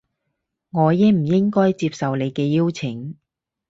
[0.71, 3.15] 我應唔應該接受你嘅邀請